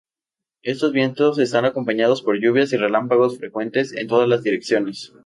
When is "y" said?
2.73-2.77